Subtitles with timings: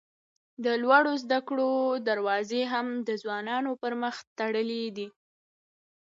[0.65, 1.71] د لوړو زده کړو
[2.09, 5.07] دروازې هم د ځوانانو پر مخ تړلي دي.